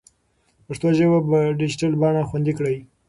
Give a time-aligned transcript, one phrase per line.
[0.65, 2.77] پښتو ژبه په ډیجیټل بڼه خوندي کړئ.